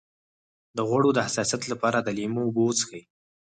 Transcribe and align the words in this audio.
د 0.75 0.77
خوړو 0.87 1.09
د 1.13 1.19
حساسیت 1.27 1.63
لپاره 1.71 1.97
د 2.01 2.07
لیمو 2.17 2.41
اوبه 2.45 2.61
وڅښئ 2.65 3.01